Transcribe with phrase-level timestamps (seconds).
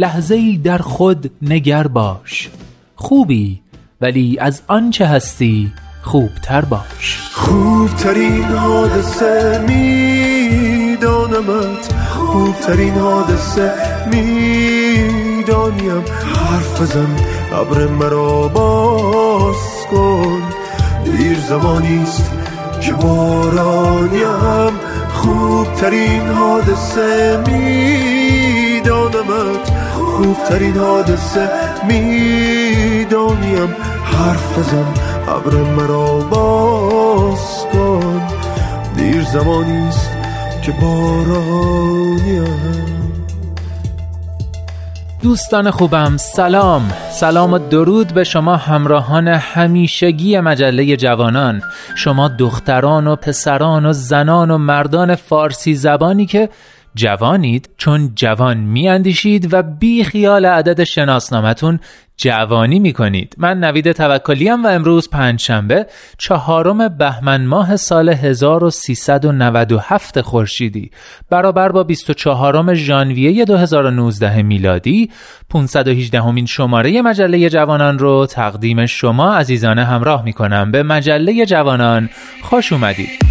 [0.00, 2.50] لحظه ای در خود نگر باش.
[2.96, 3.60] خوبی
[4.00, 7.30] ولی از آنچه هستی خوبتر باش.
[7.32, 11.12] خوبترین حادثه میدانمت.
[12.08, 13.72] خوبترین حادثه
[14.10, 16.04] می‌دانیم.
[16.34, 17.16] حرف بزن
[17.52, 20.42] ابر مرا باز کن.
[21.04, 22.30] دیر زمانیست
[22.82, 24.74] که بارانیم.
[25.12, 28.50] خوبترین حادثه میدانمت.
[30.20, 31.50] خوبترین حادثه
[31.88, 33.68] می‌دانیم.
[34.04, 34.86] حرف بزن
[35.28, 38.22] ابر مرا باز کن.
[38.96, 40.10] دیر زمانیست
[40.62, 42.80] که بارانیم
[45.22, 46.92] دوستان خوبم سلام.
[47.10, 51.62] سلام و درود به شما همراهان همیشگی مجله جوانان.
[51.94, 56.48] شما دختران و پسران و زنان و مردان فارسی زبانی که
[56.94, 61.80] جوانید چون جوان میاندیشید و بی خیال عدد شناسنامتون
[62.16, 63.34] جوانی می‌کنید.
[63.38, 65.86] من نوید توکلیم و امروز پنجشنبه
[66.18, 70.90] چهارم بهمن ماه سال 1397 خورشیدی.
[71.30, 75.10] برابر با 24 ژانویه 2019 میلادی
[75.50, 80.72] 518 همین شماره مجله جوانان رو تقدیم شما عزیزان همراه می‌کنم.
[80.72, 82.10] به مجله جوانان
[82.42, 83.29] خوش اومدید.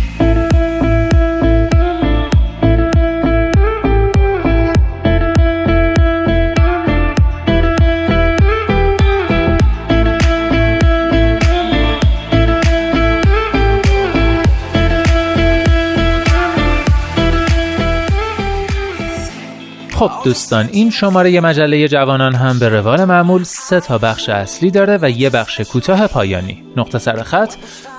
[20.00, 25.00] خب دوستان این شماره مجله جوانان هم به روال معمول سه تا بخش اصلی داره
[25.02, 26.64] و یه بخش کوتاه پایانی.
[26.78, 27.54] نقطه سر خط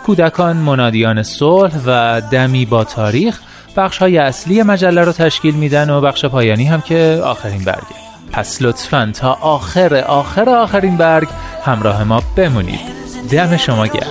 [0.06, 3.40] کودکان منادیان صلح و دمی با تاریخ
[3.76, 8.00] بخش های اصلی مجله رو تشکیل میدن و بخش پایانی هم که آخرین برگه.
[8.32, 11.28] پس لطفا تا آخر آخر آخرین برگ
[11.64, 12.80] همراه ما بمونید.
[13.30, 14.10] دم شما گرم.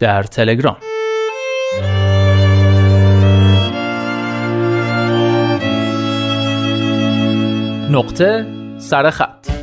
[0.00, 0.76] در تلگرام.
[7.90, 8.46] نقطه
[8.78, 9.59] سرخط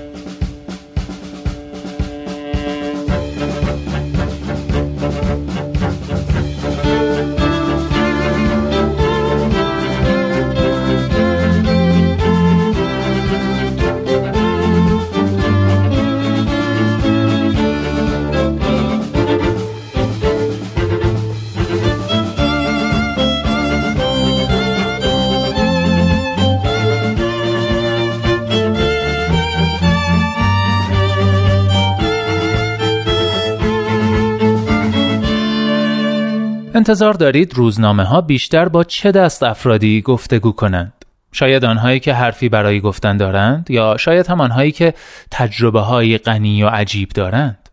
[36.90, 42.50] انتظار دارید روزنامه ها بیشتر با چه دست افرادی گفتگو کنند؟ شاید آنهایی که حرفی
[42.50, 44.94] برای گفتن دارند یا شاید هم آنهایی که
[45.32, 47.70] تجربه های غنی و عجیب دارند.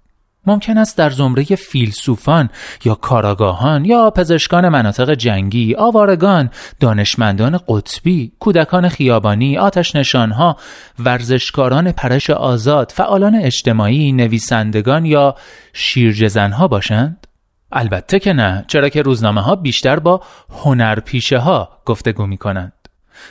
[0.46, 2.50] ممکن است در زمره فیلسوفان
[2.84, 6.50] یا کاراگاهان یا پزشکان مناطق جنگی، آوارگان،
[6.80, 10.56] دانشمندان قطبی، کودکان خیابانی، آتش نشانها،
[10.98, 15.34] ورزشکاران پرش آزاد، فعالان اجتماعی، نویسندگان یا
[15.72, 17.26] شیرجزنها باشند؟
[17.74, 20.20] البته که نه چرا که روزنامه ها بیشتر با
[20.64, 22.72] هنرپیشه ها گفتگو می کنند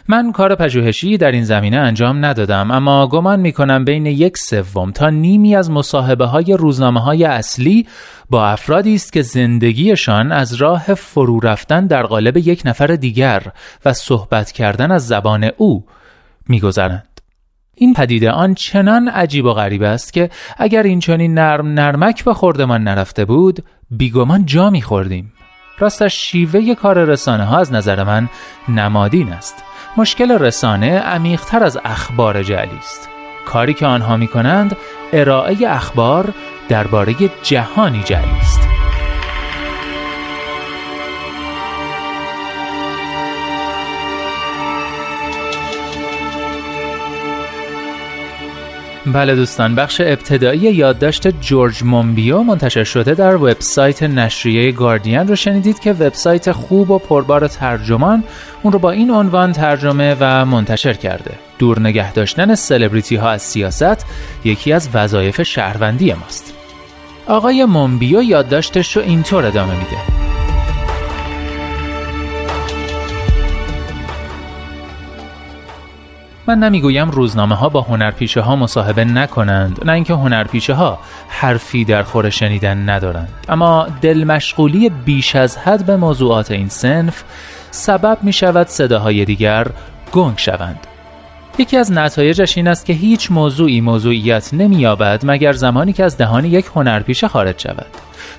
[0.07, 4.91] من کار پژوهشی در این زمینه انجام ندادم اما گمان می کنم بین یک سوم
[4.91, 7.87] تا نیمی از مصاحبه های روزنامه های اصلی
[8.29, 13.43] با افرادی است که زندگیشان از راه فرو رفتن در قالب یک نفر دیگر
[13.85, 15.85] و صحبت کردن از زبان او
[16.47, 17.12] میگذرند.
[17.75, 22.33] این پدیده آن چنان عجیب و غریب است که اگر این چنین نرم نرمک به
[22.33, 25.33] خوردمان نرفته بود بیگمان جا میخوردیم
[25.79, 28.29] راستش شیوه کار رسانه ها از نظر من
[28.69, 29.63] نمادین است.
[29.97, 33.09] مشکل رسانه عمیقتر از اخبار جعلی است.
[33.45, 34.75] کاری که آنها می کنند
[35.13, 36.33] ارائه اخبار
[36.69, 38.59] درباره جهانی جعلی است.
[49.05, 55.79] بله دوستان بخش ابتدایی یادداشت جورج مومبیو منتشر شده در وبسایت نشریه گاردین رو شنیدید
[55.79, 58.23] که وبسایت خوب و پربار ترجمان
[58.61, 61.31] اون رو با این عنوان ترجمه و منتشر کرده.
[61.59, 64.05] دور نگه داشتن سلبریتی ها از سیاست
[64.43, 66.53] یکی از وظایف شهروندی ماست.
[67.27, 70.22] آقای مومبیو یادداشتش رو اینطور ادامه میده.
[76.47, 82.03] من نمی‌گویم روزنامه ها با هنرپیشه ها مصاحبه نکنند نه اینکه هنرپیشه ها حرفی در
[82.03, 83.29] خور شنیدن ندارند.
[83.49, 87.23] اما دل مشغولی بیش از حد به موضوعات این سنف
[87.71, 89.67] سبب می شود صداهای دیگر
[90.11, 90.79] گنگ شوند.
[91.57, 96.45] یکی از نتایجش این است که هیچ موضوعی موضوعیت نمییابد مگر زمانی که از دهان
[96.45, 97.87] یک هنرپیشه خارج شود.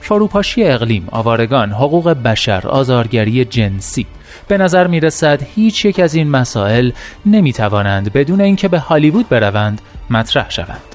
[0.00, 4.06] فروپاشی اقلیم، آوارگان، حقوق بشر، آزارگری جنسی.
[4.48, 6.90] به نظر می رسد هیچ یک از این مسائل
[7.26, 10.94] نمی توانند بدون اینکه به هالیوود بروند مطرح شوند.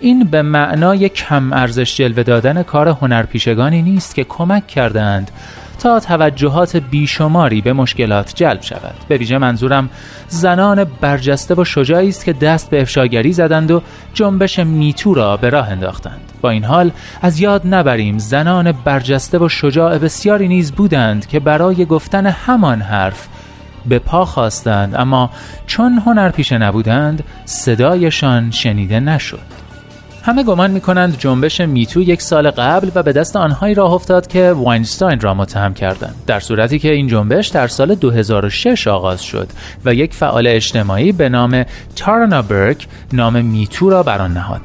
[0.00, 5.30] این به معنای کم ارزش جلوه دادن کار هنرپیشگانی نیست که کمک کردند
[5.78, 8.94] تا توجهات بیشماری به مشکلات جلب شود.
[9.08, 9.90] به ویژه منظورم
[10.28, 13.82] زنان برجسته و شجاعی است که دست به افشاگری زدند و
[14.14, 16.32] جنبش میتو را به راه انداختند.
[16.40, 16.90] با این حال
[17.22, 23.28] از یاد نبریم زنان برجسته و شجاع بسیاری نیز بودند که برای گفتن همان حرف
[23.86, 25.30] به پا خواستند اما
[25.66, 29.65] چون هنر پیشه نبودند صدایشان شنیده نشد.
[30.26, 34.26] همه گمان می کنند جنبش میتو یک سال قبل و به دست آنهایی راه افتاد
[34.26, 36.14] که واینستاین را متهم کردند.
[36.26, 39.48] در صورتی که این جنبش در سال 2006 آغاز شد
[39.84, 41.64] و یک فعال اجتماعی به نام
[41.96, 44.60] تارنا برک نام میتو را بر آن نهاد.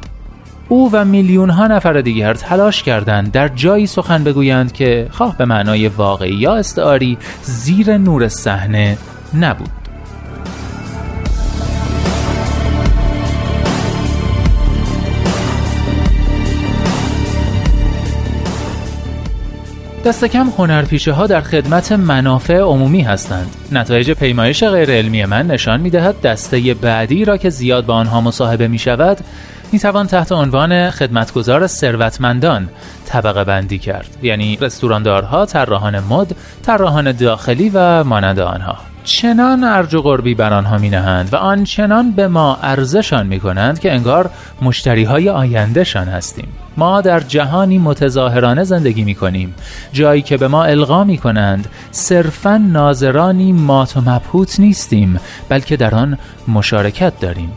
[0.70, 5.46] او و میلیون ها نفر دیگر تلاش کردند در جایی سخن بگویند که خواه به
[5.46, 8.98] معنای واقعی یا استعاری زیر نور صحنه
[9.40, 9.81] نبود.
[20.06, 23.56] دست کم هنرپیشه ها در خدمت منافع عمومی هستند.
[23.72, 28.22] نتایج پیمایش غیر علمی من نشان می دهد دسته بعدی را که زیاد با آنها
[28.22, 29.18] مصاحبه می شود
[29.72, 32.70] می توان تحت عنوان خدمتگزار ثروتمندان
[33.06, 34.18] طبقه بندی کرد.
[34.22, 36.36] یعنی رستوراندارها، طراحان مد،
[36.66, 38.78] طراحان داخلی و مانند آنها.
[39.04, 43.80] چنان ارج و قربی بر آنها می نهند و آنچنان به ما ارزشان می کنند
[43.80, 44.30] که انگار
[44.62, 46.48] مشتری های آیندهشان هستیم.
[46.78, 49.56] ما در جهانی متظاهرانه زندگی می کنیم
[49.94, 55.96] جایی که به ما القا می کنند صرفا ناظرانی مات و مبهوت نیستیم بلکه در
[55.96, 57.52] آن مشارکت داریم.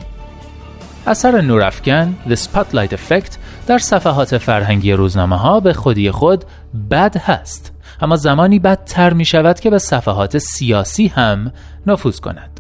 [1.06, 3.33] اثر نورافکن The Spotlight Effect
[3.66, 6.44] در صفحات فرهنگی روزنامه ها به خودی خود
[6.90, 7.73] بد هست.
[8.00, 11.52] اما زمانی بدتر می شود که به صفحات سیاسی هم
[11.87, 12.53] نفوذ کند.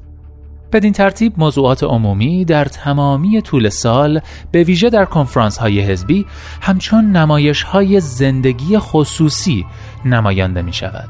[0.74, 4.20] بدین ترتیب موضوعات عمومی در تمامی طول سال
[4.52, 6.26] به ویژه در کنفرانس های حزبی
[6.60, 9.66] همچون نمایش های زندگی خصوصی
[10.04, 11.08] نماینده می شود.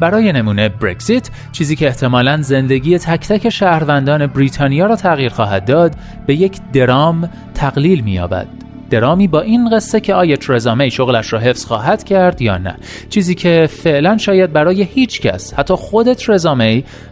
[0.00, 5.96] برای نمونه برگزیت چیزی که احتمالا زندگی تک تک شهروندان بریتانیا را تغییر خواهد داد
[6.26, 8.46] به یک درام تقلیل می‌یابد.
[8.90, 12.76] درامی با این قصه که آیا ترزا شغلش را حفظ خواهد کرد یا نه.
[13.10, 16.56] چیزی که فعلا شاید برای هیچ کس حتی خود ترزا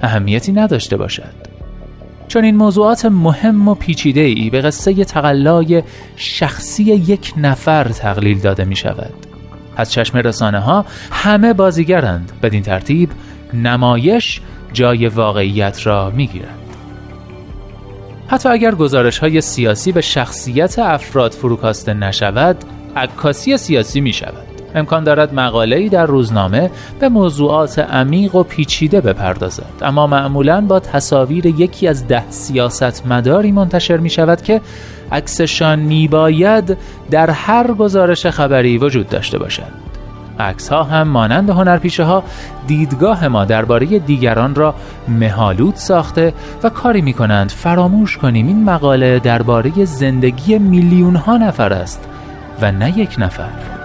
[0.02, 1.49] اهمیتی نداشته باشد.
[2.30, 5.82] چون این موضوعات مهم و پیچیده ای به قصه تقلای
[6.16, 9.12] شخصی یک نفر تقلیل داده می شود
[9.76, 13.10] از چشم رسانه ها همه بازیگرند بدین ترتیب
[13.54, 14.40] نمایش
[14.72, 16.58] جای واقعیت را می گیرد.
[18.26, 22.56] حتی اگر گزارش های سیاسی به شخصیت افراد فروکاسته نشود
[22.96, 29.72] عکاسی سیاسی می شود امکان دارد مقاله‌ای در روزنامه به موضوعات عمیق و پیچیده بپردازد.
[29.82, 34.60] اما معمولا با تصاویر یکی از ده سیاست مداری منتشر می شود که
[35.12, 36.76] عکسشان می باید
[37.10, 39.90] در هر گزارش خبری وجود داشته باشد.
[40.40, 42.24] عکس ها هم مانند هنرپیشه ها
[42.66, 44.74] دیدگاه ما درباره دیگران را
[45.08, 51.72] مهالود ساخته و کاری می کنند فراموش کنیم این مقاله درباره زندگی میلیون ها نفر
[51.72, 52.08] است
[52.60, 53.79] و نه یک نفر.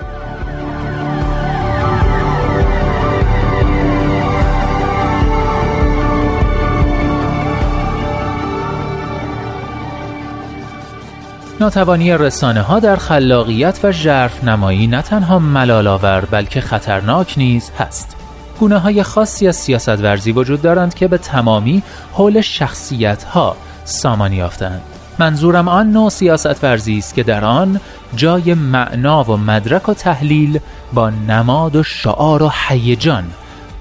[11.59, 17.71] ناتوانی رسانه ها در خلاقیت و ژرف نمایی نه تنها ملال آور بلکه خطرناک نیز
[17.79, 18.15] هست.
[18.59, 21.83] گونه های خاصی از سیاست ورزی وجود دارند که به تمامی
[22.13, 24.81] حول شخصیت ها سامان یافتند.
[25.19, 27.79] منظورم آن نوع سیاست ورزی است که در آن
[28.15, 30.59] جای معنا و مدرک و تحلیل
[30.93, 33.23] با نماد و شعار و هیجان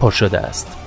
[0.00, 0.83] پر شده است.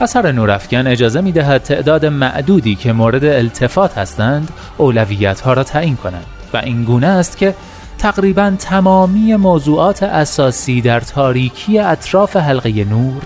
[0.00, 5.96] اثر نورافکن اجازه می دهد تعداد معدودی که مورد التفات هستند اولویت ها را تعیین
[5.96, 7.54] کنند و این گونه است که
[7.98, 13.22] تقریبا تمامی موضوعات اساسی در تاریکی اطراف حلقه نور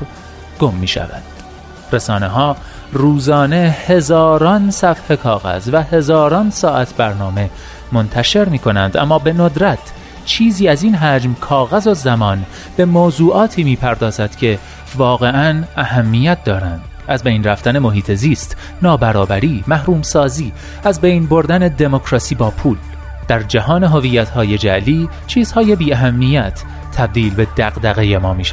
[0.61, 1.23] گم می شود.
[1.93, 2.57] رسانه ها
[2.93, 7.51] روزانه هزاران صفحه کاغذ و هزاران ساعت برنامه
[7.93, 9.93] منتشر می کنند اما به ندرت
[10.25, 14.59] چیزی از این حجم کاغذ و زمان به موضوعاتی می پردازد که
[14.97, 16.81] واقعا اهمیت دارند.
[17.09, 20.53] از بین رفتن محیط زیست، نابرابری، محروم سازی،
[20.85, 22.77] از بین بردن دموکراسی با پول
[23.29, 26.63] در جهان هویت‌های جعلی چیزهای بی اهمیت
[26.97, 28.45] تبدیل به دغدغه ما می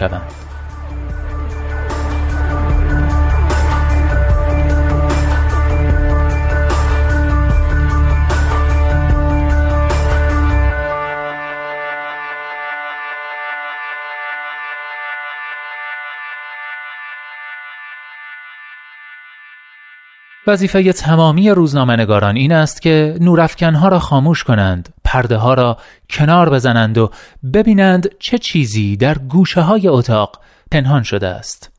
[20.52, 25.78] وظیفه تمامی روزنامه‌نگاران این است که نورافکنها را خاموش کنند، پرده ها را
[26.10, 27.12] کنار بزنند و
[27.54, 30.40] ببینند چه چیزی در گوشه های اتاق
[30.72, 31.72] پنهان شده است.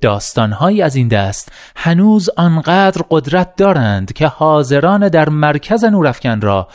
[0.00, 6.68] داستانهایی از این دست هنوز آنقدر قدرت دارند که حاضران در مرکز نورافکن را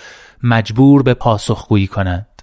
[0.43, 2.41] مجبور به پاسخگویی کنند.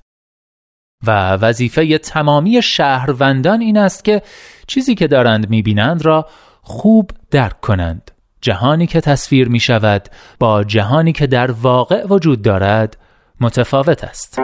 [1.06, 4.22] و وظیفه تمامی شهروندان این است که
[4.66, 6.28] چیزی که دارند می‌بینند را
[6.62, 8.10] خوب درک کنند
[8.44, 10.08] جهانی که تصویر می شود
[10.38, 12.96] با جهانی که در واقع وجود دارد
[13.40, 14.38] متفاوت است.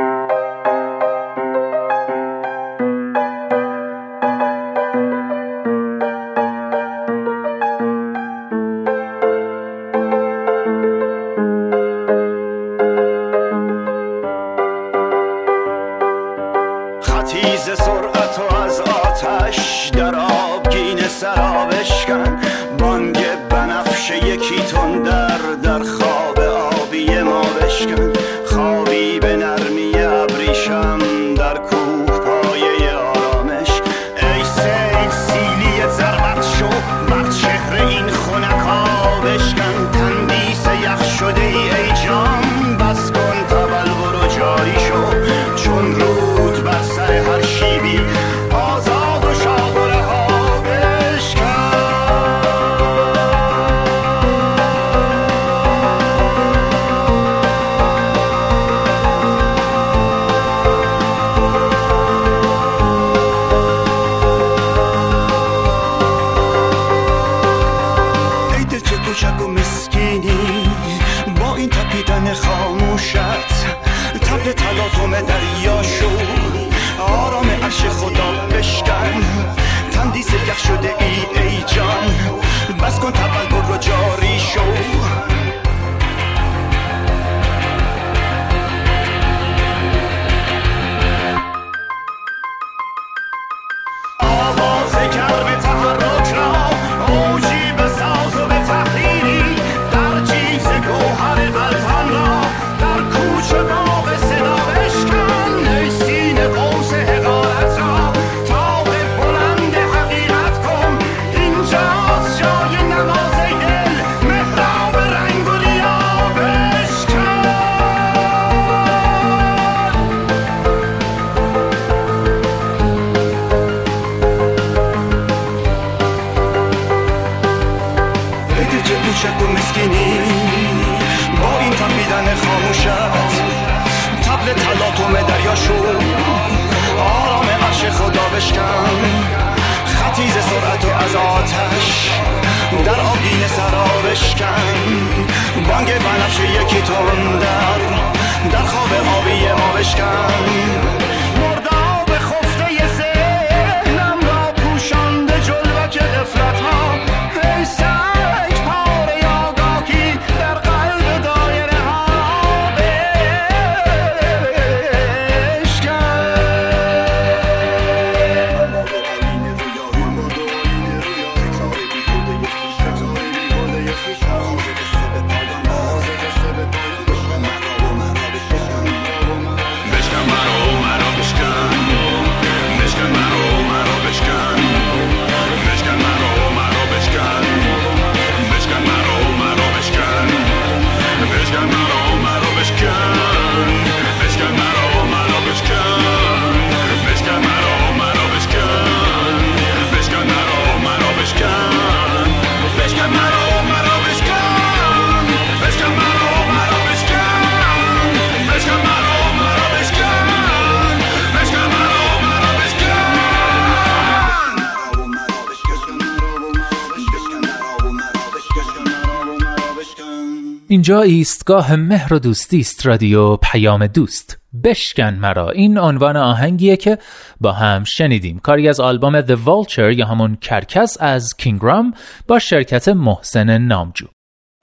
[220.80, 224.38] اینجا ایستگاه مهر و دوستی است رادیو پیام دوست.
[224.64, 225.50] بشکن مرا.
[225.50, 226.98] این عنوان آهنگیه که
[227.40, 228.38] با هم شنیدیم.
[228.38, 231.94] کاری از آلبوم The Vulture یا همون کرکس از کینگرام
[232.28, 234.06] با شرکت محسن نامجو.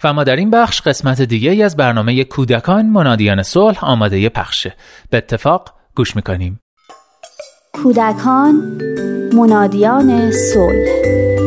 [0.03, 4.73] و ما در این بخش قسمت دیگه از برنامه کودکان منادیان صلح آماده پخشه
[5.09, 6.59] به اتفاق گوش می‌کنیم.
[7.73, 8.81] کودکان
[9.33, 11.46] منادیان صلح.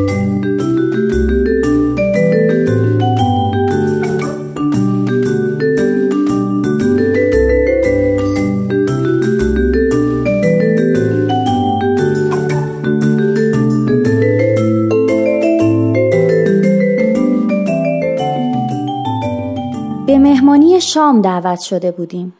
[20.80, 22.34] شام دعوت شده بودیم.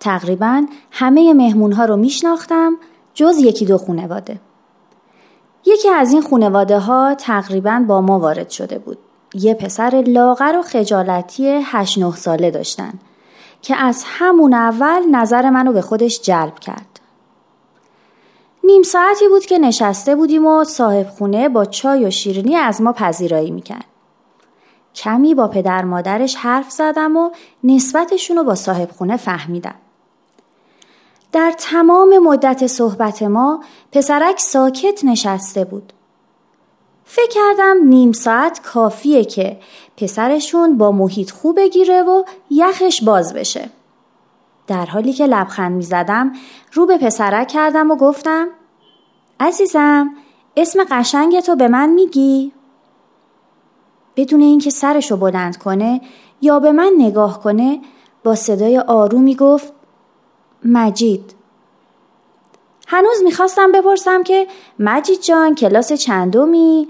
[0.00, 2.76] تقریبا همه مهمون ها رو میشناختم
[3.14, 4.40] جز یکی دو خونواده.
[5.66, 8.98] یکی از این خونواده ها تقریبا با ما وارد شده بود.
[9.34, 12.92] یه پسر لاغر و خجالتی هشت نه ساله داشتن
[13.62, 17.00] که از همون اول نظر منو به خودش جلب کرد.
[18.64, 22.92] نیم ساعتی بود که نشسته بودیم و صاحب خونه با چای و شیرینی از ما
[22.92, 23.84] پذیرایی می‌کرد.
[24.98, 27.30] کمی با پدر مادرش حرف زدم و
[27.64, 29.74] نسبتشون رو با صاحب خونه فهمیدم.
[31.32, 35.92] در تمام مدت صحبت ما پسرک ساکت نشسته بود.
[37.04, 39.58] فکر کردم نیم ساعت کافیه که
[39.96, 43.70] پسرشون با محیط خوب بگیره و یخش باز بشه.
[44.66, 46.32] در حالی که لبخند می زدم
[46.72, 48.48] رو به پسرک کردم و گفتم
[49.40, 50.10] عزیزم
[50.56, 52.52] اسم قشنگ تو به من میگی؟
[54.18, 56.00] بدون اینکه سرشو بلند کنه
[56.40, 57.80] یا به من نگاه کنه
[58.24, 59.72] با صدای آرومی گفت
[60.64, 61.34] مجید.
[62.88, 64.46] هنوز می‌خواستم بپرسم که
[64.78, 66.88] مجید جان کلاس چندمی؟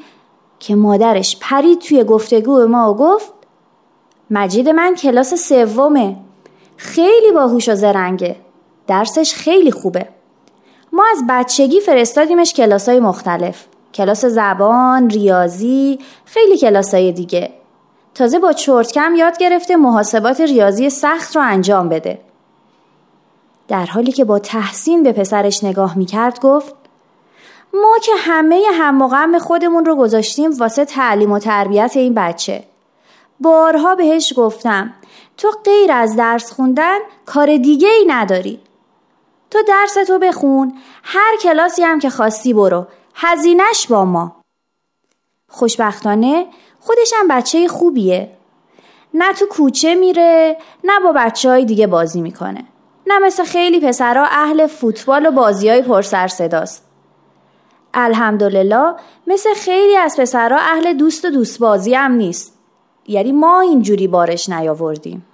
[0.59, 3.33] که مادرش پرید توی گفتگو ما و گفت
[4.31, 6.17] مجید من کلاس سومه.
[6.77, 8.37] خیلی باهوش و زرنگه.
[8.87, 10.09] درسش خیلی خوبه.
[10.93, 13.67] ما از بچگی فرستادیمش کلاسای مختلف.
[13.95, 17.51] کلاس زبان، ریاضی، خیلی کلاسای دیگه.
[18.15, 22.19] تازه با چرتکم یاد گرفته محاسبات ریاضی سخت رو انجام بده.
[23.69, 26.75] در حالی که با تحسین به پسرش نگاه می‌کرد گفت
[27.75, 32.65] ما که همه هم و غم خودمون رو گذاشتیم واسه تعلیم و تربیت این بچه.
[33.41, 34.95] بارها بهش گفتم
[35.37, 38.61] تو غیر از درس خوندن کار دیگه ای نداری.
[39.51, 40.73] تو درس تو بخون
[41.03, 42.87] هر کلاسی هم که خواستی برو
[43.21, 44.37] هزینش با ما.
[45.49, 46.47] خوشبختانه
[46.81, 48.31] خودش هم بچه خوبیه.
[49.15, 52.65] نه تو کوچه میره نه با بچه های دیگه بازی می‌کنه.
[53.07, 56.85] نه مثل خیلی پسرها اهل فوتبال و بازی های پرسر صداست.
[57.95, 58.95] الحمدلله
[59.27, 62.59] مثل خیلی از پسرها اهل دوست و دوست بازی هم نیست.
[63.07, 65.27] یعنی ما اینجوری بارش نیاوردیم.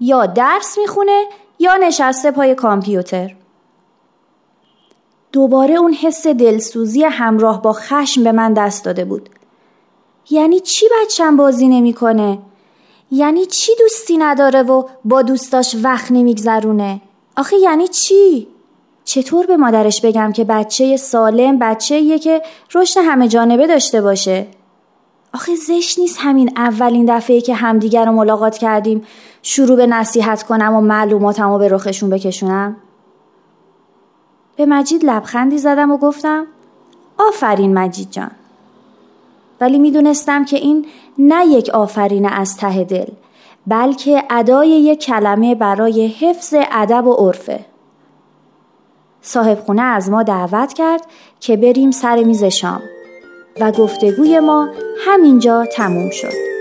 [0.00, 1.24] یا درس می‌خونه
[1.58, 3.34] یا نشسته پای کامپیوتر.
[5.34, 9.28] دوباره اون حس دلسوزی همراه با خشم به من دست داده بود.
[10.30, 12.38] یعنی چی بچم بازی نمی‌کنه؟
[13.10, 17.00] یعنی چی دوستی نداره و با دوستاش وقت نمیگذرونه؟
[17.36, 18.48] آخه یعنی چی؟
[19.04, 22.42] چطور به مادرش بگم که بچه سالم بچه یه که
[22.74, 24.46] رشد همه جانبه داشته باشه؟
[25.34, 29.06] آخه زشت نیست همین اولین دفعه که همدیگر رو ملاقات کردیم
[29.42, 32.76] شروع به نصیحت کنم و معلوماتم رو به رخشون بکشونم؟
[34.56, 36.46] به مجید لبخندی زدم و گفتم
[37.18, 38.30] آفرین مجید جان.
[39.60, 40.86] ولی می‌دونستم که این
[41.18, 43.06] نه یک آفرین از ته دل
[43.66, 47.64] بلکه ادای یک کلمه برای حفظ ادب و عرفه.
[49.22, 51.06] صاحب خونه از ما دعوت کرد
[51.40, 52.82] که بریم سر میز شام
[53.60, 54.68] و گفتگوی ما
[55.06, 56.53] همینجا تموم شد.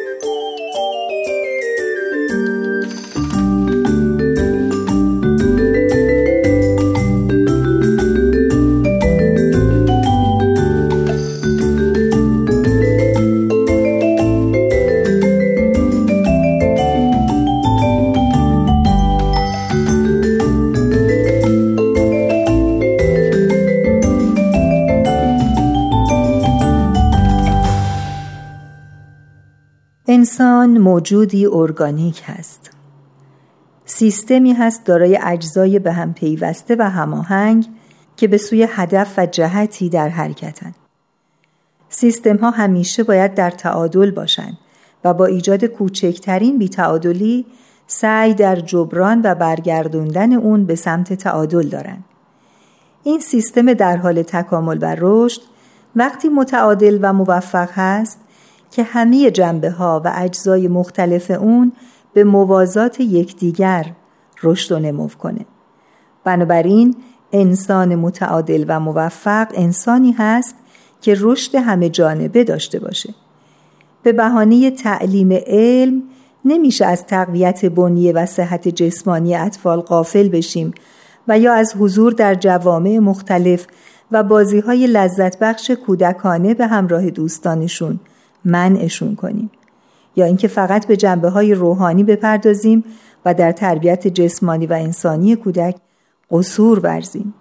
[30.08, 32.72] انسان موجودی ارگانیک هست
[33.86, 37.68] سیستمی هست دارای اجزای به هم پیوسته و هماهنگ
[38.18, 40.76] که به سوی هدف و جهتی در حرکتند
[41.90, 44.58] سیستم ها همیشه باید در تعادل باشند
[45.04, 47.46] و با ایجاد کوچکترین بیتعادلی
[47.88, 52.04] سعی در جبران و برگردوندن اون به سمت تعادل دارند.
[53.04, 55.42] این سیستم در حال تکامل و رشد
[55.96, 58.20] وقتی متعادل و موفق هست
[58.74, 61.72] که همه جنبه ها و اجزای مختلف اون
[62.14, 63.92] به موازات یکدیگر
[64.44, 65.46] رشد و نمو کنه.
[66.24, 66.96] بنابراین
[67.34, 70.56] انسان متعادل و موفق انسانی هست
[71.02, 73.14] که رشد همه جانبه داشته باشه.
[74.04, 76.04] به بهانه تعلیم علم
[76.46, 80.74] نمیشه از تقویت بنیه و صحت جسمانی اطفال قافل بشیم
[81.28, 83.68] و یا از حضور در جوامع مختلف
[84.12, 88.00] و بازی های لذت بخش کودکانه به همراه دوستانشون
[88.46, 89.52] منعشون کنیم
[90.16, 92.84] یا اینکه فقط به جنبه های روحانی بپردازیم
[93.26, 95.76] و در تربیت جسمانی و انسانی کودک
[96.32, 97.34] قصور ورزیم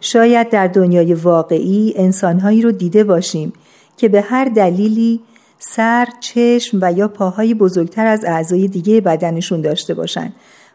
[0.00, 3.52] شاید در دنیای واقعی انسانهایی رو دیده باشیم
[3.96, 5.20] که به هر دلیلی
[5.58, 10.32] سر، چشم و یا پاهای بزرگتر از اعضای دیگه بدنشون داشته باشند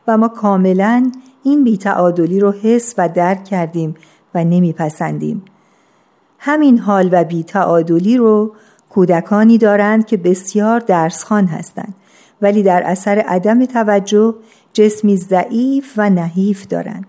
[0.08, 1.12] و ما کاملا
[1.43, 3.95] این بیتعادلی رو حس و درک کردیم
[4.36, 5.45] و نمیپسندیم.
[6.39, 8.54] همین حال و بیتعادلی رو
[8.93, 11.95] کودکانی دارند که بسیار درسخان هستند
[12.41, 14.36] ولی در اثر عدم توجه
[14.73, 17.06] جسمی ضعیف و نحیف دارند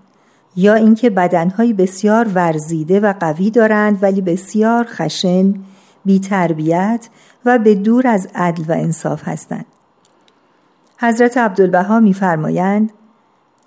[0.56, 5.54] یا اینکه بدنهای بسیار ورزیده و قوی دارند ولی بسیار خشن
[6.04, 7.08] بی تربیت
[7.44, 9.66] و به دور از عدل و انصاف هستند.
[10.98, 12.92] حضرت عبدالبها میفرمایند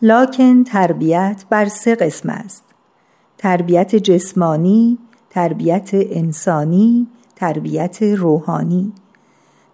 [0.01, 2.63] لاکن تربیت بر سه قسم است.
[3.37, 4.97] تربیت جسمانی،
[5.29, 8.93] تربیت انسانی، تربیت روحانی.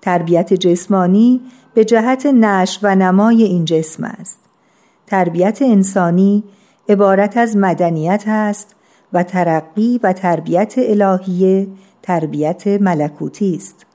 [0.02, 1.42] تربیت جسمانی
[1.74, 4.40] به جهت نش و نمای این جسم است.
[5.08, 6.44] تربیت انسانی
[6.90, 8.76] عبارت از مدنیت است
[9.14, 11.68] و ترقی و تربیت الهیه
[12.02, 13.86] تربیت ملکوتی است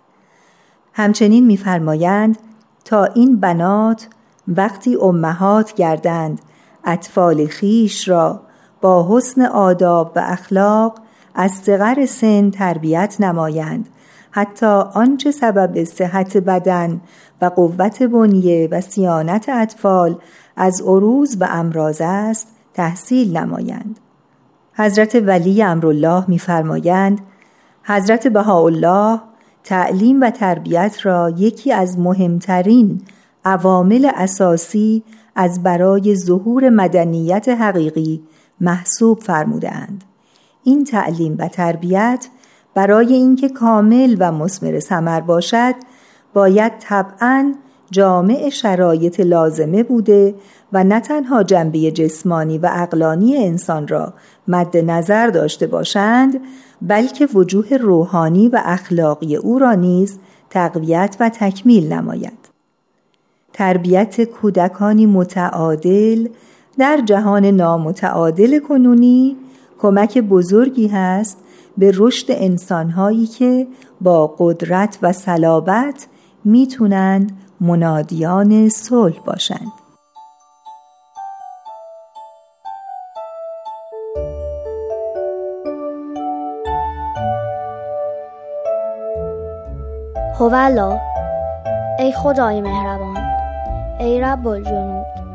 [0.92, 2.38] همچنین میفرمایند
[2.85, 4.09] تا این بنات
[4.48, 6.40] وقتی امهات گردند
[6.85, 8.40] اطفال خیش را
[8.81, 10.98] با حسن آداب و اخلاق
[11.37, 13.88] از صغر سن تربیت نمایند.
[14.31, 17.01] حتی آنچه سبب صحت بدن
[17.42, 20.18] و قوت بنیه و سیانت اطفال
[20.57, 24.01] از عروض و امراض است تحصیل نمایند.
[24.75, 27.20] حضرت ولی امرالله میفرمایند
[27.83, 29.20] حضرت بهاءالله
[29.64, 33.01] تعلیم و تربیت را یکی از مهمترین
[33.44, 35.03] عوامل اساسی
[35.37, 38.22] از برای ظهور مدنیت حقیقی
[38.61, 40.05] محسوب فرمودند
[40.66, 42.29] این تعلیم و تربیت
[42.74, 45.74] برای اینکه کامل و مسمر ثمر باشد
[46.35, 47.55] باید طبعا
[47.90, 50.35] جامع شرایط لازمه بوده
[50.72, 54.14] و نه تنها جنبه جسمانی و اقلانی انسان را
[54.48, 56.40] مد نظر داشته باشند
[56.83, 60.18] بلکه وجوه روحانی و اخلاقی او را نیز
[60.50, 62.38] تقویت و تکمیل نماید.
[63.52, 66.29] تربیت کودکانی متعادل
[66.79, 69.37] در جهان نامتعادل کنونی
[69.78, 71.38] کمک بزرگی هست
[71.78, 73.66] به رشد انسانهایی که
[74.00, 76.06] با قدرت و صلابت
[76.44, 79.72] می‌تونند منادیان صلح باشند
[90.38, 90.98] هولا
[91.98, 93.16] ای خدای مهربان
[94.00, 95.25] ای رب الجنود.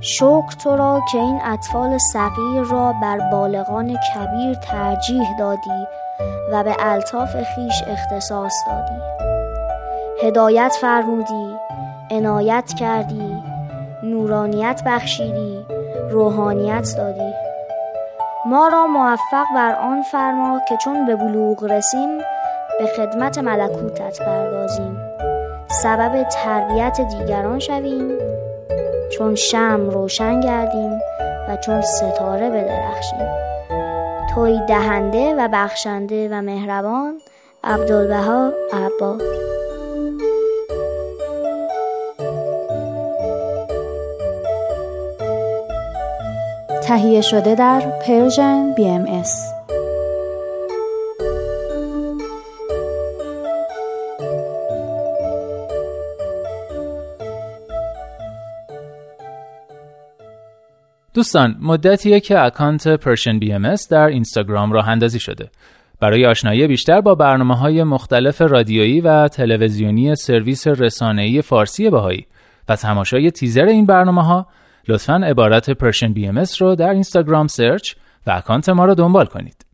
[0.00, 5.86] شکر تو را که این اطفال صغیر را بر بالغان کبیر ترجیح دادی
[6.52, 9.00] و به الطاف خیش اختصاص دادی.
[10.22, 11.56] هدایت فرمودی
[12.10, 13.42] عنایت کردی
[14.02, 15.66] نورانیت بخشیدی
[16.10, 17.32] روحانیت دادی.
[18.46, 22.18] ما را موفق بر آن فرما که چون به بلوغ رسیم
[22.78, 24.98] به خدمت ملکوتت پردازیم.
[25.68, 28.10] سبب تربیت دیگران شویم.
[29.10, 31.00] چون شمع روشن گردیم
[31.48, 33.28] و چون ستاره بدرخشیم
[34.34, 37.20] توی دهنده و بخشنده و مهربان
[37.64, 39.22] عبدالبها عباس
[46.82, 49.49] تهیه شده در Persian BMS.
[61.20, 65.50] دوستان مدتیه که account Persian BMS در اینستاگرام راه اندازی شده.
[66.00, 72.26] برای آشنایی بیشتر با برنامه های مختلف رادیویی و تلویزیونی سرویس رسانه‌ای فارسی بهایی.
[72.68, 74.46] و تماشای تیزر این برنامه ها
[74.88, 77.94] لطفا عبارت Persian BMS رو در اینستاگرام search
[78.26, 79.64] و account ما رو دنبال کنید.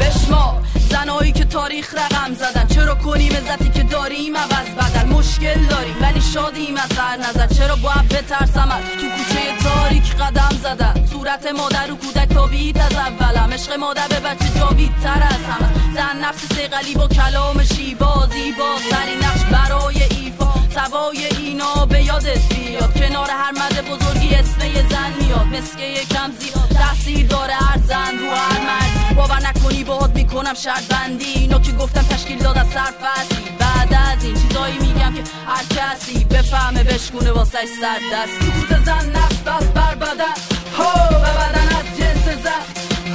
[0.00, 2.66] بشما زنایی که تاریخ رقم زدن.
[2.66, 7.46] چرا کنیم عزتی که داریم عوض بدل مشکل داریم ولی شادیم از هر نظر.
[7.46, 8.68] چرا باید بترسم
[9.00, 11.06] تو کوچه تاریک قدم زدن.
[11.12, 13.52] صورت مادر و کودک تابید از اولم.
[13.52, 15.68] عشق مادر به بچه جاوید تر از همه.
[15.94, 18.76] زن نفس سیقلی با کلام شیبا زیبا.
[18.90, 20.33] سری نقش برای ایفا
[20.74, 22.94] سوای اینا به یادت بیاد.
[22.94, 25.46] کنار هر مرد بزرگی اسم یه زن میاد.
[25.46, 26.68] مسکه یکم زیاد.
[26.68, 29.16] تاثیر داره هر زن رو هر مرد.
[29.16, 34.24] باور نکنی باهات می‌کنم شرط بندی اینو که گفتم تشکیل داد از سرفصلی بعد از
[34.24, 39.66] این چیزایی میگم که هر کسی بفهمه بشکونه واسه سر دست سکوت زن نفس بس
[39.66, 40.34] بر بدن.
[40.78, 42.64] هو و بدن از جنس زن.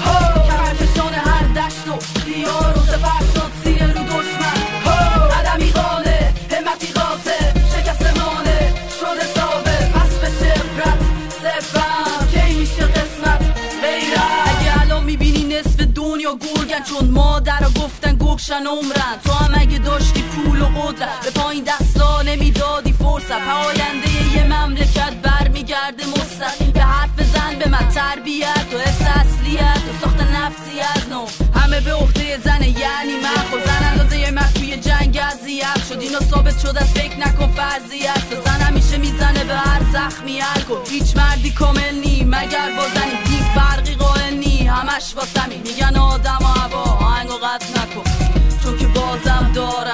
[0.06, 3.52] هو کمرکشان هر دشت و دیار و سپر شد.
[3.63, 4.38] سینه رو دشمن
[16.80, 19.20] گرگن چون مادر گفتن گوشن عمرن.
[19.24, 23.42] تو هم اگه داشتی پول و قدرت به پایین دستا نمی‌دادی فرصت.
[23.42, 30.02] پاینده یه مملکت برمیگرده مستقیم به حرف زن به من تربیت و حس اصلیت و
[30.02, 31.26] ساخت نفسی از نو.
[31.60, 33.44] همه به عهده زن یعنی من.
[33.52, 36.00] خود زن اندازه مرد توی جنگ اذیت شد.
[36.00, 38.28] اینو ثابت شد از فکر نکن فرضی است.
[38.46, 40.39] زن همیشه می‌زنه به هر زخمی.
[40.70, 42.24] کن هیچ مردی کامل نی.
[42.24, 43.96] مگر با زنی فرقی
[44.70, 45.58] همش واسمی.
[45.58, 48.04] میگن آدم و هوا آهنگ و قطع نکن.
[48.64, 49.88] چون که بازم دارم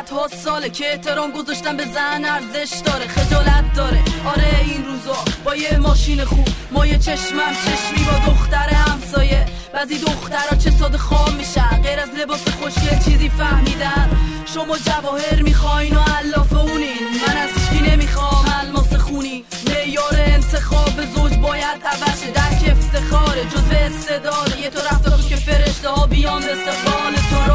[0.00, 4.02] صدها ساله که احترام گذاشتن به زن ارزش داره خجالت داره.
[4.26, 9.46] آره این روزا با یه ماشین خوب ما یه چشمم چشمی با دختر همسایه.
[9.74, 14.10] بعضی دخترها چه ساده خام میشن غیر از لباس خوشگل چیزی فهمیدن.
[14.54, 17.06] شما جواهر می‌خواین و علاف اونین.
[17.26, 24.60] من از هیچکی نمی‌خوام الماس خونی؟ معیار انتخاب زوج باید عوض درک افتخاره جزو استعداده.
[24.60, 27.52] یه تو بود که فرشته ها بیان استقبال تو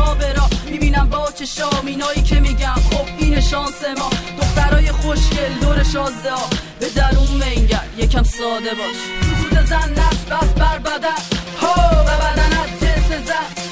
[1.39, 4.09] چشام اینایی که میگم خب این شانس ما.
[4.37, 6.49] دخترای خوشگل دور شازده ها.
[6.79, 8.95] به درون منگر یکم ساده باش.
[9.21, 11.21] سکوت زن نفس بس بر بدن.
[11.61, 13.64] هو و بدن از جنس زن.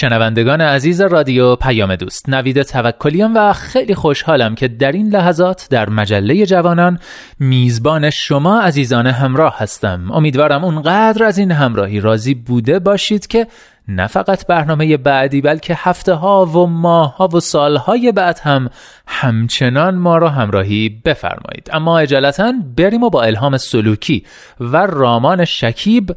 [0.00, 5.88] شنوندگان عزیز رادیو پیام دوست نوید توکلیان و خیلی خوشحالم که در این لحظات در
[5.88, 6.98] مجله جوانان
[7.40, 10.10] میزبان شما عزیزان همراه هستم.
[10.12, 13.46] امیدوارم اونقدر از این همراهی راضی بوده باشید که
[13.88, 18.70] نه فقط برنامه بعدی بلکه هفته ها و ماه ها و سال های بعد هم
[19.06, 21.68] همچنان ما را همراهی بفرمایید.
[21.72, 24.24] اما اجالتا بریم و با الهام سلوکی
[24.60, 26.16] و رامان شکیب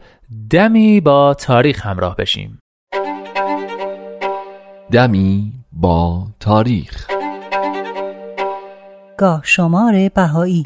[0.49, 2.59] دمی با تاریخ همراه بشیم.
[4.91, 7.07] دمی با تاریخ.
[9.17, 10.63] گاه شمار بهایی.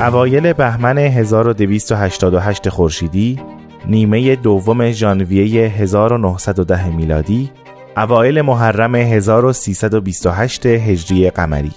[0.00, 3.40] اوایل بهمن 1288 خورشیدی
[3.86, 7.50] نیمه دوم ژانویه 1910 میلادی
[7.96, 11.72] اوایل محرم 1328 هجری قمری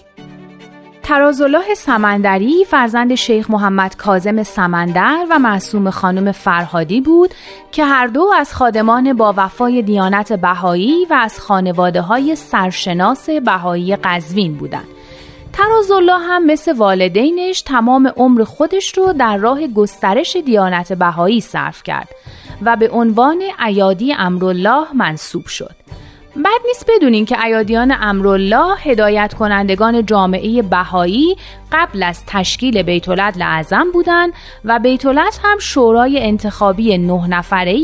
[1.04, 7.34] ترازالله سمندری فرزند شیخ محمد کاظم سمندر و معصوم خانم فرهادی بود
[7.72, 13.96] که هر دو از خادمان با وفای دیانت بهایی و از خانواده های سرشناس بهایی
[13.96, 14.88] قزوین بودند.
[15.54, 22.10] ترازالله هم مثل والدینش تمام عمر خودش رو در راه گسترش دیانت بهایی صرف کرد
[22.62, 25.76] و به عنوان ایادی امرالله منصوب شد.
[26.36, 31.36] بد نیست بدونین که ایادیان امرالله هدایت کنندگان جامعه بهایی
[31.72, 33.10] قبل از تشکیل بیت
[33.42, 34.28] اعظم بودن
[34.66, 37.80] و بیت هم شورای انتخابی نه نفره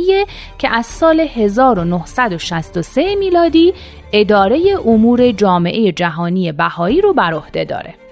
[0.57, 3.73] که از سال 1963 میلادی
[4.13, 8.08] اداره امور جامعه جهانی بهایی رو بر عهده داره.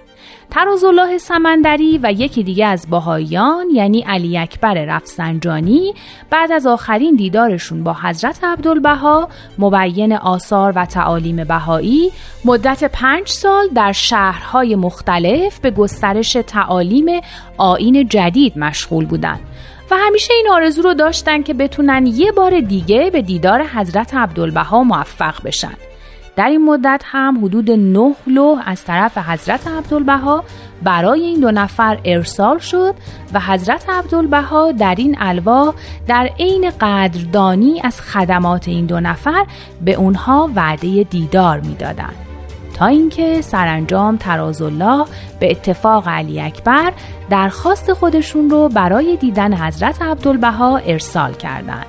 [0.50, 5.94] ترازالله سمندری و یکی دیگه از باهایان یعنی علی اکبر رفسنجانی
[6.30, 12.12] بعد از آخرین دیدارشون با حضرت عبدالبها مبین آثار و تعالیم بهایی
[12.46, 17.22] مدت پنج سال در شهرهای مختلف به گسترش تعالیم
[17.58, 19.40] آین جدید مشغول بودند.
[19.92, 24.84] و همیشه این آرزو رو داشتن که بتونن یه بار دیگه به دیدار حضرت عبدالبها
[24.84, 25.87] موفق بشن.
[26.38, 30.44] در این مدت هم حدود نه لوح از طرف حضرت عبدالبها
[30.84, 32.96] برای این دو نفر ارسال شد
[33.34, 35.74] و حضرت عبدالبها در این الوا
[36.08, 39.46] در عین قدردانی از خدمات این دو نفر
[39.82, 42.16] به اونها وعده دیدار می‌دادند.
[42.74, 45.06] تا اینکه سرانجام تراز الله
[45.40, 46.94] به اتفاق علی اکبر
[47.30, 51.86] درخواست خودشون رو برای دیدن حضرت عبدالبها ارسال کردند.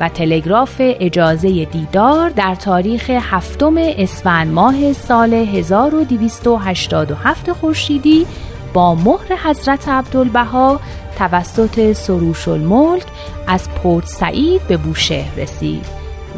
[0.00, 8.26] و تلگراف اجازه دیدار در تاریخ هفتم اسفند ماه سال 1287 خورشیدی
[8.72, 10.80] با مهر حضرت عبدالبها
[11.18, 13.06] توسط سروش الملک
[13.46, 15.86] از پورت سعید به بوشهر رسید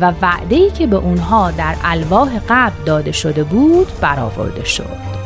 [0.01, 5.21] و وعده‌ای که به اونها در الواح قبل داده شده بود برآورده شد.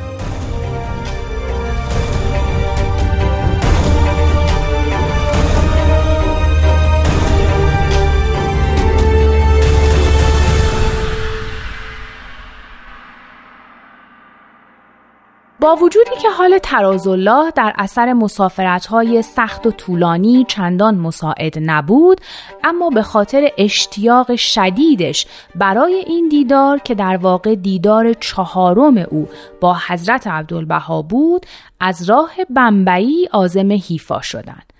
[15.66, 22.20] با وجودی که حال ترازالله در اثر مسافرتهای سخت و طولانی چندان مساعد نبود
[22.64, 29.28] اما به خاطر اشتیاق شدیدش برای این دیدار که در واقع دیدار چهارم او
[29.60, 31.46] با حضرت عبدالبها بود
[31.80, 34.72] از راه بمبئی آزم حیفا شدند.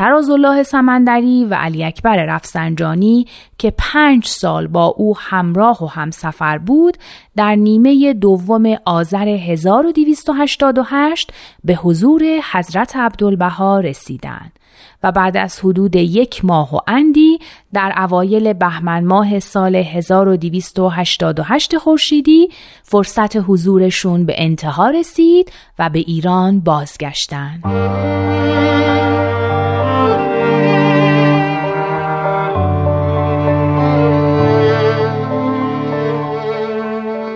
[0.00, 3.26] الله سمندری و علی اکبر رفسنجانی
[3.58, 6.96] که پنج سال با او همراه و همسفر بود
[7.36, 11.32] در نیمه دوم آذر 1288
[11.64, 14.52] به حضور حضرت عبدالبها رسیدند
[15.02, 17.38] و بعد از حدود یک ماه و اندی
[17.72, 22.48] در اوایل بهمن ماه سال 1288 خورشیدی
[22.82, 27.62] فرصت حضورشون به انتها رسید و به ایران بازگشتند.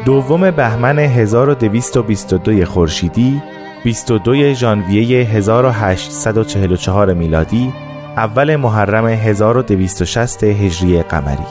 [0.08, 3.42] دوم بهمن 1222 خورشیدی
[3.84, 7.72] 22 ژانویه 1844 میلادی
[8.16, 11.46] اول محرم 1260 هجری قمری.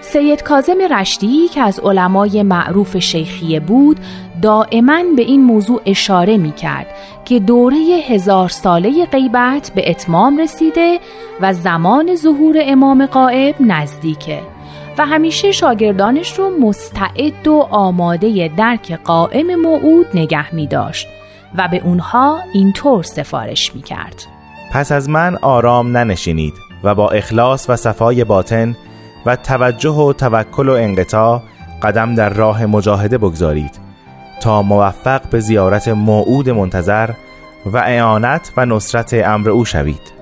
[0.00, 4.00] سید کازم رشدی که از علمای معروف شیخیه بود
[4.42, 6.86] دائما به این موضوع اشاره می کرد
[7.24, 7.76] که دوره
[8.08, 10.98] هزار ساله غیبت به اتمام رسیده
[11.40, 14.40] و زمان ظهور امام قائب نزدیکه.
[14.98, 21.08] و همیشه شاگردانش رو مستعد و آماده درک قائم موعود نگه می داشت
[21.58, 24.26] و به اونها اینطور سفارش می کرد.
[24.72, 28.76] پس از من آرام ننشینید و با اخلاص و صفای باطن
[29.26, 31.42] و توجه و توکل و انقطاع
[31.82, 33.80] قدم در راه مجاهده بگذارید
[34.40, 37.10] تا موفق به زیارت موعود منتظر
[37.66, 40.21] و اعانت و نصرت امر او شوید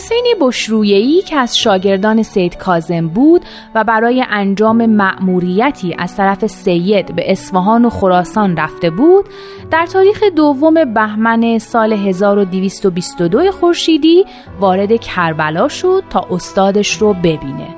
[0.00, 3.42] ملا حسینی بشرویهی که از شاگردان سید کازم بود
[3.74, 9.24] و برای انجام مأموریتی از طرف سید به اصفهان و خراسان رفته بود
[9.70, 14.24] در تاریخ دوم بهمن سال 1222 خورشیدی
[14.60, 17.76] وارد کربلا شد تا استادش رو ببینه.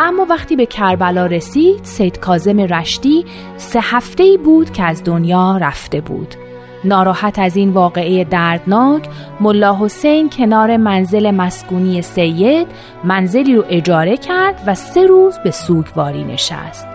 [0.00, 3.24] اما وقتی به کربلا رسید سید کازم رشتی
[3.56, 6.43] سه هفته بود که از دنیا رفته بود.
[6.84, 9.08] ناراحت از این واقعه دردناک
[9.40, 12.66] ملا حسین کنار منزل مسکونی سید
[13.04, 16.86] منزلی رو اجاره کرد و سه روز به سوگواری نشست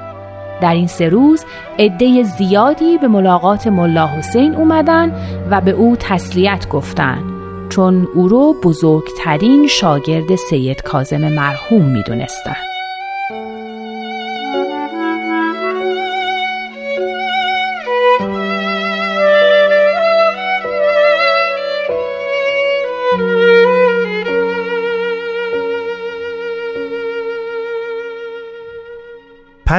[0.61, 1.45] در این سه روز
[1.79, 5.11] عده زیادی به ملاقات ملا حسین اومدن
[5.49, 7.23] و به او تسلیت گفتند
[7.69, 12.78] چون او رو بزرگترین شاگرد سید کازم مرحوم می دونستن.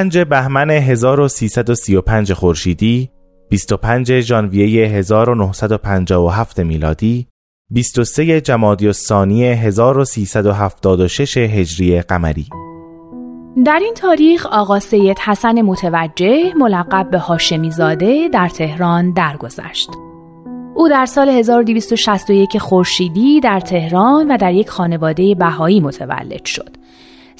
[0.00, 3.10] 5 بهمن 1335 خورشیدی
[3.50, 7.26] 25 ژانویه 1957 میلادی
[7.70, 12.46] 23 جمادی الثانی 1376 هجری قمری
[13.64, 19.90] در این تاریخ آقا سید حسن متوجه ملقب به هاشمی زاده در تهران درگذشت.
[20.74, 26.79] او در سال 1261 خورشیدی در تهران و در یک خانواده بهایی متولد شد.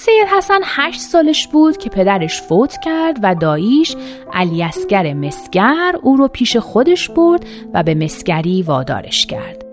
[0.04, 3.96] سید حسن هشت سالش بود که پدرش فوت کرد و داییش
[4.32, 9.64] علی اسگر مسگر او رو پیش خودش برد و به مسگری وادارش کرد.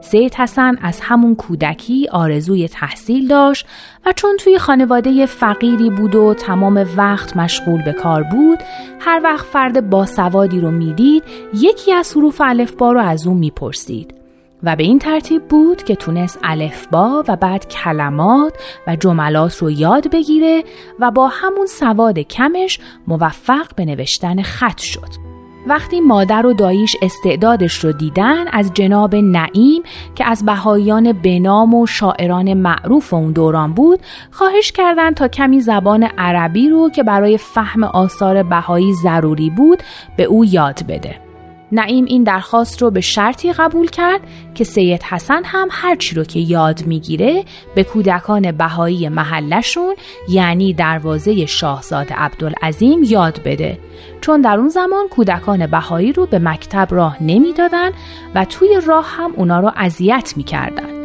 [0.00, 3.66] سید حسن از همون کودکی آرزوی تحصیل داشت
[4.06, 8.58] و چون توی خانواده فقیری بود و تمام وقت مشغول به کار بود
[9.00, 11.22] هر وقت فرد باسوادی رو می‌دید
[11.54, 14.23] یکی از حروف الفبا رو از اون می‌پرسید
[14.64, 18.54] و به این ترتیب بود که تونست الفبا و بعد کلمات
[18.86, 20.64] و جملات رو یاد بگیره
[21.00, 25.24] و با همون سواد کمش موفق به نوشتن خط شد.
[25.66, 29.82] وقتی مادر و داییش استعدادش رو دیدن از جناب نعیم
[30.14, 34.00] که از بهاییان بنام و شاعران معروف اون دوران بود
[34.30, 39.82] خواهش کردند تا کمی زبان عربی رو که برای فهم آثار بهایی ضروری بود
[40.16, 41.23] به او یاد بده.
[41.72, 44.20] نعیم این درخواست رو به شرطی قبول کرد
[44.54, 47.44] که سید حسن هم هرچی رو که یاد می‌گیره
[47.74, 49.94] به کودکان بهایی محلشون
[50.28, 53.78] یعنی دروازه شاهزاد عبدالعظیم یاد بده.
[54.20, 57.90] چون در اون زمان کودکان بهایی رو به مکتب راه نمی‌دادن
[58.34, 61.04] و توی راه هم اونا رو اذیت می‌کردن.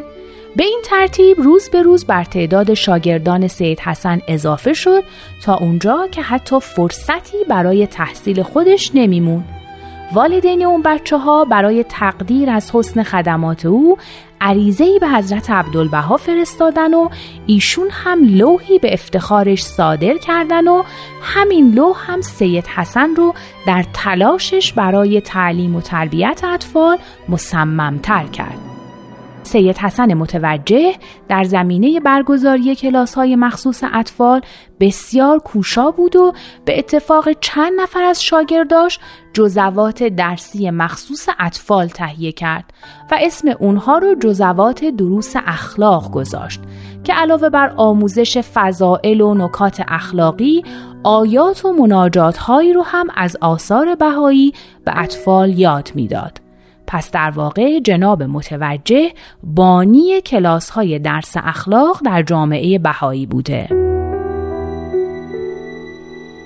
[0.56, 5.04] به این ترتیب روز به روز بر تعداد شاگردان سید حسن اضافه شد
[5.44, 9.44] تا اونجا که حتی فرصتی برای تحصیل خودش نمیمون
[10.14, 13.98] والدین اون بچه ها برای تقدیر از حسن خدمات او
[14.42, 17.10] عریضه‌ای به حضرت عبدالبها فرستادن و
[17.48, 20.84] ایشون هم لوحی به افتخارش صادر کردن و
[21.22, 23.34] همین لوح هم سید حسن رو
[23.68, 26.98] در تلاشش برای تعلیم و تربیت اطفال
[27.30, 28.69] مصممتر کرد.
[29.50, 30.96] سید حسن متوجه
[31.30, 34.42] در زمینه برگزاری کلاس های مخصوص اطفال
[34.80, 36.34] بسیار کوشا بود و
[36.66, 39.00] به اتفاق چند نفر از شاگرداش
[39.34, 42.74] جزوات درسی مخصوص اطفال تهیه کرد
[43.12, 46.62] و اسم اونها رو جزوات دروس اخلاق گذاشت
[47.04, 50.64] که علاوه بر آموزش فضائل و نکات اخلاقی
[51.04, 54.54] آیات و مناجات هایی رو هم از آثار بهایی
[54.86, 56.49] به اطفال یاد می‌داد.
[56.92, 59.12] پس در واقع جناب متوجه
[59.44, 63.68] بانی کلاس های درس اخلاق در جامعه بهایی بوده.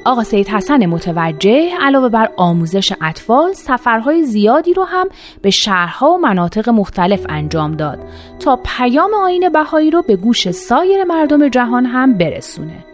[0.06, 5.08] آقا سید حسن متوجه علاوه بر آموزش اطفال سفرهای زیادی رو هم
[5.42, 8.00] به شهرها و مناطق مختلف انجام داد
[8.40, 12.93] تا پیام آین بهایی رو به گوش سایر مردم جهان هم برسونه.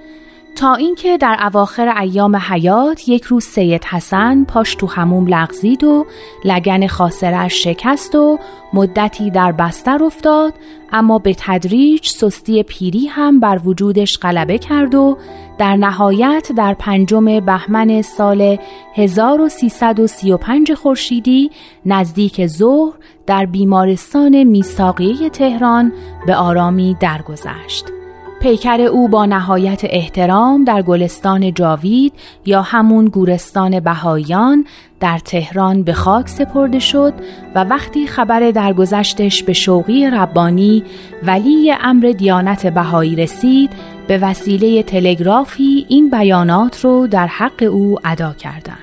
[0.55, 6.05] تا اینکه در اواخر ایام حیات یک روز سید حسن پاش تو هموم لغزید و
[6.45, 8.39] لگن خاصرش شکست و
[8.73, 10.53] مدتی در بستر افتاد
[10.91, 15.17] اما به تدریج سستی پیری هم بر وجودش غلبه کرد و
[15.57, 18.57] در نهایت در پنجم بهمن سال
[18.95, 21.51] 1335 خورشیدی
[21.85, 22.93] نزدیک ظهر
[23.27, 25.93] در بیمارستان میساقیه تهران
[26.27, 27.98] به آرامی درگذشت.
[28.41, 32.13] پیکر او با نهایت احترام در گلستان جاوید
[32.45, 34.65] یا همون گورستان بهایان
[34.99, 37.13] در تهران به خاک سپرده شد
[37.55, 40.83] و وقتی خبر درگذشتش به شوقی ربانی
[41.23, 43.69] ولی امر دیانت بهایی رسید
[44.07, 48.77] به وسیله تلگرافی این بیانات رو در حق او ادا کردند.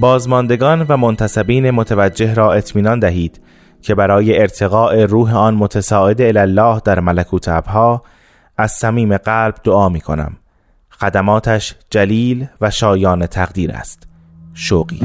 [0.00, 3.40] بازماندگان و منتصبین متوجه را اطمینان دهید
[3.82, 8.02] که برای ارتقاء روح آن متساعد الله در ملکوت ابها
[8.56, 10.36] از صمیم قلب دعا می کنم
[10.90, 14.06] خدماتش جلیل و شایان تقدیر است.
[14.54, 15.00] شوقی.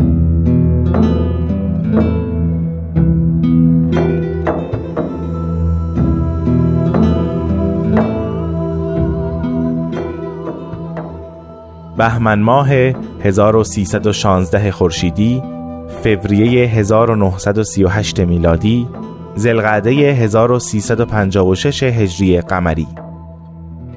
[11.98, 15.44] بهمن ماه 1316 خورشیدی
[16.04, 18.88] فوریه 1938 میلادی
[19.36, 22.88] زلقعده 1356 هجری قمری.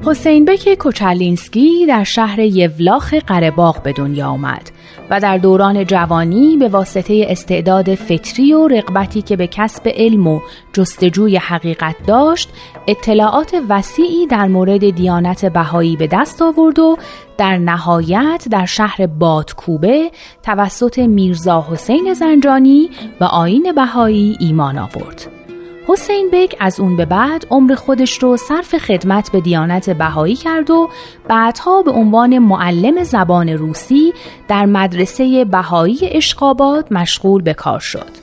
[0.05, 4.70] حسین بک کوچالینسکی در شهر یولاخ قرهباغ به دنیا آمد
[5.11, 10.40] و در دوران جوانی به واسطه استعداد فطری و رقبتی که به کسب علم و
[10.72, 12.48] جستجوی حقیقت داشت
[12.86, 16.96] اطلاعات وسیعی در مورد دیانت بهایی به دست آورد و
[17.38, 20.11] در نهایت در شهر بادکوبه
[20.42, 22.90] توسط میرزا حسین زنجانی
[23.20, 25.41] و آین بهایی ایمان آورد.
[25.87, 30.70] حسین بک از اون به بعد عمر خودش رو صرف خدمت به دیانت بهایی کرد
[30.70, 30.89] و
[31.28, 34.12] بعدها به عنوان معلم زبان روسی
[34.49, 38.22] در مدرسه بهایی اشقاباد مشغول به کار شد.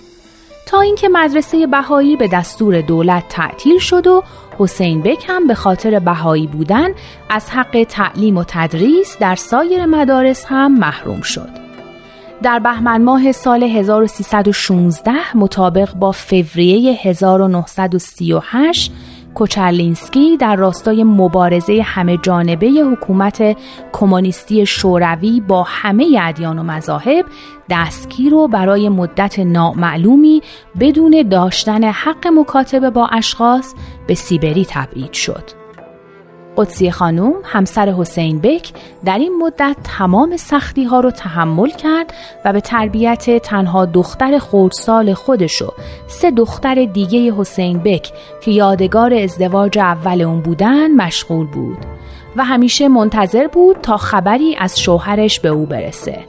[0.66, 4.24] تا اینکه مدرسه بهایی به دستور دولت تعطیل شد و
[4.60, 6.88] حسین بک هم به خاطر بهایی بودن
[7.30, 11.69] از حق تعلیم و تدریس در سایر مدارس هم محروم شد.
[12.44, 18.92] در بهمن ماه سال 1316 مطابق با فوریه 1938
[19.36, 23.58] کوچرلینسکی در راستای مبارزه همه جانبه حکومت
[23.94, 27.26] کمونیستی شوروی با همه ادیان و مذاهب
[27.70, 30.42] دستگیر و برای مدت نامعلومی
[30.80, 33.74] بدون داشتن حق مکاتبه با اشخاص
[34.08, 35.59] به سیبری تبعید شد.
[36.60, 38.72] قدسی خانوم همسر حسین بک
[39.06, 42.14] در این مدت تمام سختی ها رو تحمل کرد
[42.46, 45.74] و به تربیت تنها دختر خردسال خودش و
[46.08, 51.78] سه دختر دیگه حسین بک که یادگار ازدواج اول اون بودن مشغول بود
[52.36, 56.20] و همیشه منتظر بود تا خبری از شوهرش به او برسه.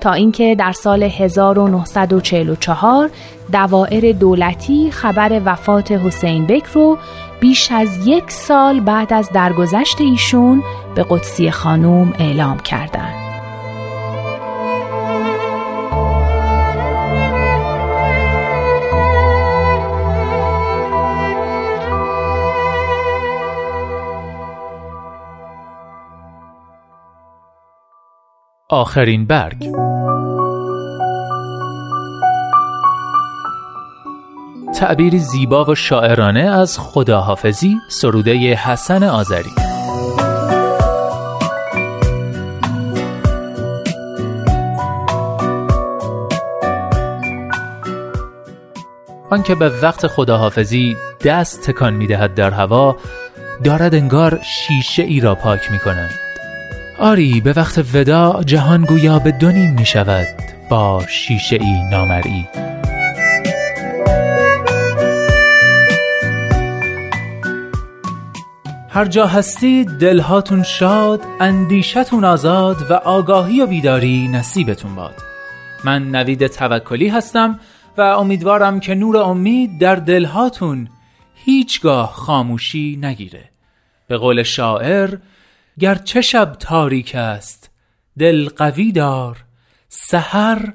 [0.00, 3.10] تا اینکه در سال 1944
[3.52, 6.98] دوائر دولتی خبر وفات حسین بک رو
[7.44, 10.62] بیش از یک سال بعد از درگذشت ایشون
[10.94, 13.14] به قدسی خانوم اعلام کردند.
[28.70, 29.68] آخرین برگ
[34.74, 39.50] تعبیری زیبا و شاعرانه از خداحافظی سروده حسن آذری.
[49.30, 52.96] آنکه به وقت خداحافظی دست تکان می‌دهد در هوا
[53.64, 56.10] دارد انگار شیشه ای را پاک می کند
[56.98, 60.26] آری به وقت ودا جهان گویا به دونیم می شود
[60.68, 62.48] با شیشه ای نامرئی.
[68.94, 75.14] هر جا هستید دلهاتون شاد اندیشتون آزاد و آگاهی و بیداری نصیبتون باد.
[75.84, 77.60] من نوید توکلی هستم
[77.96, 80.88] و امیدوارم که نور امید در دلهاتون
[81.34, 83.50] هیچگاه خاموشی نگیره.
[84.08, 85.16] به قول شاعر
[86.04, 87.70] چه شب تاریک است
[88.18, 89.36] دل قوی دار
[89.88, 90.72] سحر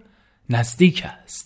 [0.50, 1.46] نزدیک است.